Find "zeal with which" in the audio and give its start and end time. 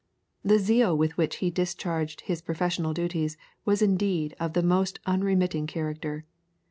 0.57-1.35